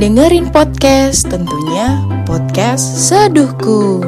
[0.00, 4.00] dengerin podcast, tentunya podcast Seduhku.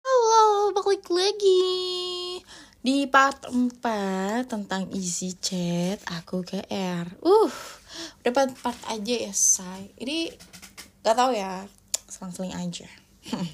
[0.00, 2.40] Halo, balik lagi
[2.80, 7.12] di part 4 tentang isi chat aku ke R.
[7.20, 7.52] Uh,
[8.24, 9.92] udah part, part aja ya, say.
[10.00, 10.32] Ini
[11.04, 11.68] gak tau ya,
[12.08, 12.88] selang-seling aja.
[13.36, 13.44] Oke,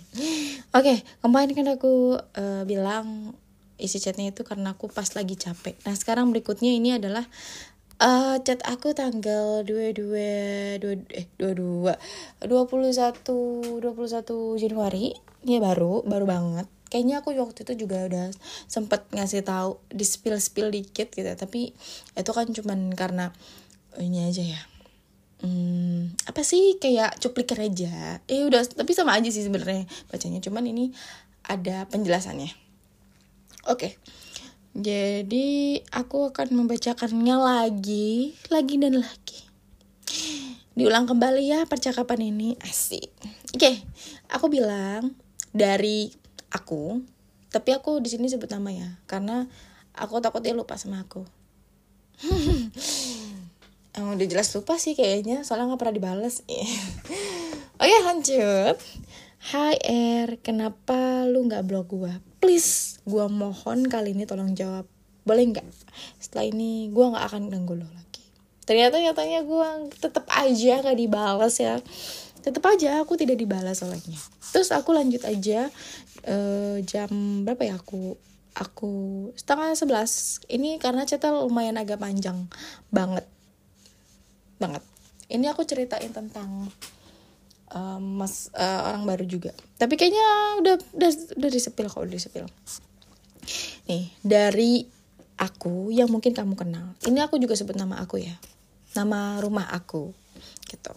[0.70, 3.34] okay, kemarin kan aku uh, bilang
[3.78, 5.78] isi chatnya itu karena aku pas lagi capek.
[5.86, 7.24] Nah sekarang berikutnya ini adalah
[8.02, 11.94] uh, chat aku tanggal 22 2 eh 22
[12.42, 15.14] 21 21 Januari.
[15.46, 16.66] Ini baru, baru banget.
[16.88, 18.32] Kayaknya aku waktu itu juga udah
[18.64, 21.76] sempet ngasih tahu di spill spill dikit gitu, tapi
[22.16, 23.30] itu kan cuman karena
[24.00, 24.60] ini aja ya.
[25.38, 28.18] Hmm, apa sih kayak cuplikan aja.
[28.26, 30.40] Eh udah tapi sama aja sih sebenarnya bacanya.
[30.42, 30.90] Cuman ini
[31.46, 32.67] ada penjelasannya.
[33.66, 33.98] Oke.
[34.78, 39.40] Jadi aku akan membacakannya lagi, lagi dan lagi.
[40.78, 43.10] Diulang kembali ya percakapan ini, asik.
[43.50, 43.82] Oke,
[44.30, 45.18] aku bilang
[45.50, 46.14] dari
[46.54, 47.02] aku,
[47.50, 49.50] tapi aku di sini sebut nama ya, karena
[49.98, 51.26] aku takut dia lupa sama aku.
[53.98, 56.46] Emang udah jelas lupa sih kayaknya, soalnya nggak pernah dibales.
[57.82, 58.78] Oke lanjut.
[59.38, 62.14] Hai Er, kenapa lu nggak blog gua?
[62.38, 64.86] please gue mohon kali ini tolong jawab.
[65.26, 65.66] Boleh nggak?
[66.22, 68.24] Setelah ini gue nggak akan ganggu lo lagi.
[68.62, 71.82] Ternyata nyatanya gue tetap aja gak dibalas ya.
[72.42, 75.68] Tetap aja aku tidak dibalas olehnya terus aku lanjut aja
[76.24, 77.10] uh, jam
[77.44, 78.16] berapa ya aku?
[78.58, 78.92] Aku
[79.38, 80.42] setengah sebelas.
[80.50, 82.50] Ini karena cetel lumayan agak panjang
[82.90, 83.22] banget.
[84.58, 84.82] Banget.
[85.30, 86.66] Ini aku ceritain tentang
[87.74, 90.24] um, mas uh, orang baru juga tapi kayaknya
[90.62, 92.44] udah udah udah disepil kok udah disepil
[93.88, 94.84] nih dari
[95.38, 98.36] aku yang mungkin kamu kenal ini aku juga sebut nama aku ya
[98.96, 100.12] nama rumah aku
[100.68, 100.92] gitu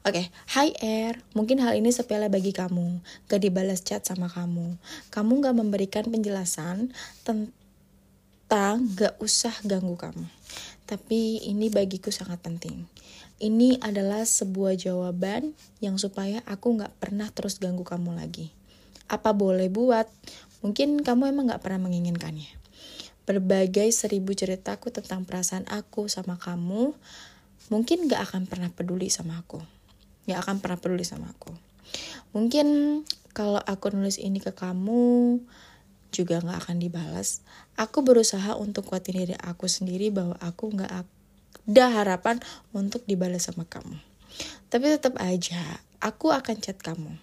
[0.00, 0.26] Oke, okay.
[0.56, 1.20] hi Air.
[1.36, 3.04] Mungkin hal ini sepele bagi kamu.
[3.28, 4.80] Gak dibalas chat sama kamu.
[5.12, 6.88] Kamu gak memberikan penjelasan
[7.20, 10.24] tentang gak usah ganggu kamu.
[10.88, 12.88] Tapi ini bagiku sangat penting.
[13.40, 18.52] Ini adalah sebuah jawaban yang supaya aku gak pernah terus ganggu kamu lagi.
[19.08, 20.04] Apa boleh buat?
[20.60, 22.52] Mungkin kamu emang gak pernah menginginkannya.
[23.24, 26.92] Berbagai seribu ceritaku tentang perasaan aku sama kamu,
[27.72, 29.64] mungkin gak akan pernah peduli sama aku.
[30.28, 31.56] Gak akan pernah peduli sama aku.
[32.36, 33.00] Mungkin
[33.32, 35.40] kalau aku nulis ini ke kamu,
[36.12, 37.40] juga gak akan dibalas.
[37.80, 41.08] Aku berusaha untuk kuatin diri aku sendiri bahwa aku gak
[41.68, 42.40] ada harapan
[42.72, 43.98] untuk dibalas sama kamu.
[44.70, 45.60] Tapi tetap aja,
[45.98, 47.18] aku akan chat kamu.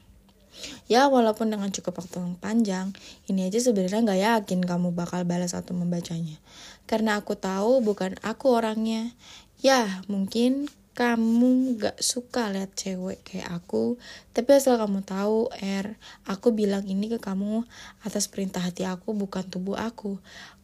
[0.90, 2.88] Ya walaupun dengan cukup waktu yang panjang,
[3.30, 6.42] ini aja sebenarnya nggak yakin kamu bakal balas atau membacanya.
[6.90, 9.14] Karena aku tahu bukan aku orangnya.
[9.62, 14.02] Ya mungkin kamu gak suka lihat cewek kayak aku,
[14.34, 15.94] tapi asal kamu tahu, Er,
[16.26, 17.62] aku bilang ini ke kamu
[18.02, 20.18] atas perintah hati aku, bukan tubuh aku.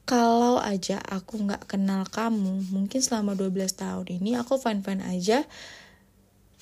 [0.10, 5.48] Kalau aja aku nggak kenal kamu mungkin selama 12 tahun ini aku fine fine aja.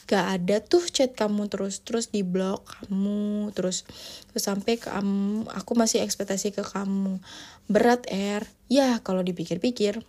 [0.05, 3.87] Gak ada tuh chat kamu terus terus di blog kamu terus
[4.29, 7.17] terus sampai kamu aku masih ekspektasi ke kamu.
[7.65, 8.45] Berat er.
[8.69, 10.05] Ya kalau dipikir-pikir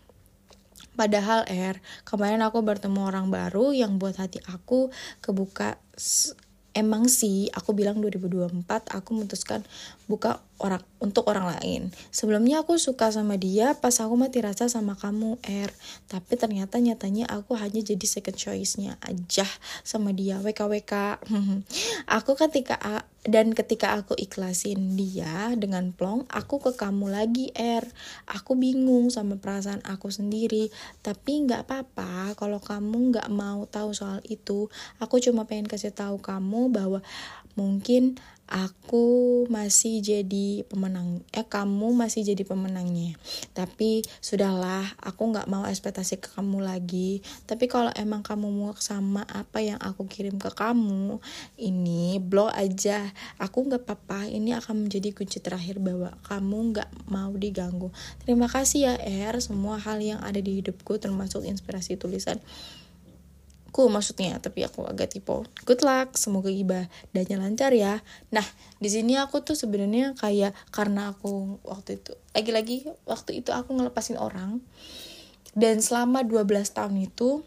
[0.93, 4.93] Padahal Er, kemarin aku bertemu orang baru yang buat hati aku
[5.25, 5.81] kebuka
[6.73, 9.61] emang sih aku bilang 2024 aku memutuskan
[10.09, 11.91] buka orang untuk orang lain.
[12.15, 15.71] Sebelumnya aku suka sama dia pas aku mati rasa sama kamu R.
[16.07, 19.47] Tapi ternyata nyatanya aku hanya jadi second choice-nya aja
[19.83, 21.23] sama dia WKWK.
[22.19, 27.87] aku ketika dan ketika aku ikhlasin dia dengan plong, aku ke kamu lagi R.
[28.27, 30.75] Aku bingung sama perasaan aku sendiri.
[31.07, 34.67] Tapi nggak apa-apa kalau kamu nggak mau tahu soal itu.
[34.99, 36.99] Aku cuma pengen kasih tahu kamu bahwa
[37.55, 38.17] mungkin
[38.53, 43.17] aku masih jadi pemenang eh kamu masih jadi pemenangnya.
[43.57, 47.25] Tapi sudahlah aku nggak mau ekspektasi ke kamu lagi.
[47.49, 51.17] Tapi kalau emang kamu mau sama apa yang aku kirim ke kamu
[51.57, 53.09] ini blog aja.
[53.41, 57.89] Aku nggak apa-apa ini akan menjadi kunci terakhir bahwa kamu nggak mau diganggu.
[58.29, 59.41] Terima kasih ya Er.
[59.41, 62.37] Semua hal yang ada di hidupku termasuk inspirasi tulisan
[63.73, 65.33] aku maksudnya tapi aku agak tipe
[65.65, 68.05] good luck semoga ibadahnya lancar ya.
[68.29, 68.45] Nah
[68.77, 74.21] di sini aku tuh sebenarnya kayak karena aku waktu itu lagi-lagi waktu itu aku ngelepasin
[74.21, 74.61] orang
[75.57, 77.41] dan selama 12 tahun itu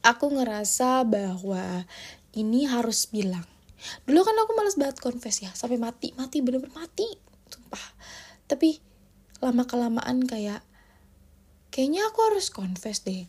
[0.00, 1.84] aku ngerasa bahwa
[2.32, 3.44] ini harus bilang.
[4.08, 7.04] Dulu kan aku males banget confess ya sampai mati mati bener-bener mati
[7.52, 7.86] sumpah.
[8.48, 8.80] Tapi
[9.44, 10.64] lama kelamaan kayak
[11.68, 13.28] kayaknya aku harus confess deh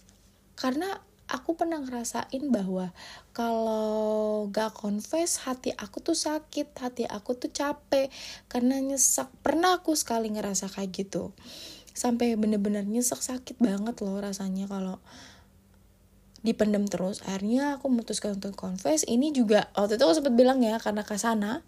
[0.56, 2.92] karena aku pernah ngerasain bahwa
[3.32, 8.12] kalau gak confess hati aku tuh sakit hati aku tuh capek
[8.52, 9.32] karena nyesek.
[9.40, 11.32] Pernah aku sekali ngerasa kayak gitu.
[11.96, 15.00] Sampai bener-bener nyesek sakit banget loh rasanya kalau
[16.44, 17.24] dipendam terus.
[17.24, 19.08] Akhirnya aku memutuskan untuk confess.
[19.08, 21.64] Ini juga waktu itu aku sempat bilang ya karena ke sana.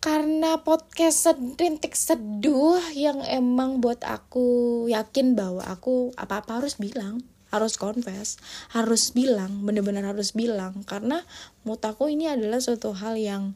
[0.00, 7.20] Karena podcast sedintik seduh yang emang buat aku yakin bahwa aku apa-apa harus bilang
[7.50, 8.38] harus confess
[8.70, 10.82] harus bilang bener-bener harus bilang.
[10.86, 11.22] Karena
[11.62, 13.54] menurut aku ini adalah suatu hal yang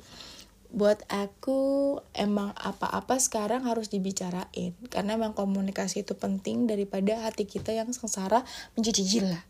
[0.75, 4.75] buat aku emang apa-apa sekarang harus dibicarain.
[4.91, 8.43] Karena emang komunikasi itu penting daripada hati kita yang sengsara
[8.75, 9.41] menjadi gila.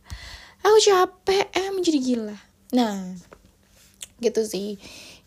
[0.64, 2.36] Aku capek eh menjadi gila.
[2.76, 3.16] Nah
[4.20, 4.76] gitu sih.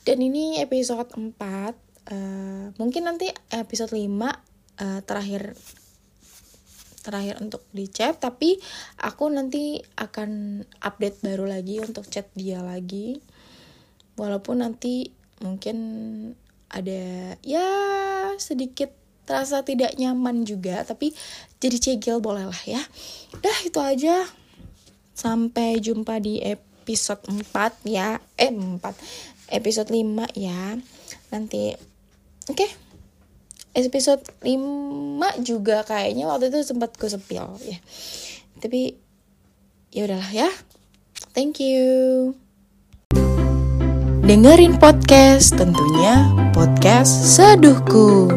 [0.05, 1.73] Dan ini episode 4 uh,
[2.07, 4.31] eh, mungkin nanti episode 5 uh,
[4.79, 5.57] eh, terakhir
[7.01, 8.57] terakhir untuk di chat tapi
[8.99, 13.21] aku nanti akan update baru lagi untuk chat dia lagi.
[14.17, 15.77] Walaupun nanti mungkin
[16.67, 17.69] ada ya
[18.41, 18.91] sedikit
[19.27, 21.13] terasa tidak nyaman juga tapi
[21.61, 22.81] jadi cegel boleh lah ya.
[23.39, 24.25] Dah itu aja.
[25.17, 28.21] Sampai jumpa di episode 4 ya.
[28.37, 28.81] Eh 4
[29.53, 30.77] episode 5 ya.
[31.33, 31.73] Nanti
[32.49, 32.57] oke.
[32.57, 32.86] okay
[33.85, 37.77] episode 5 juga kayaknya waktu itu sempat gue sepil ya.
[38.57, 38.97] Tapi
[39.93, 40.49] ya udahlah ya.
[41.37, 42.33] Thank you.
[44.25, 48.27] Dengerin podcast tentunya podcast seduhku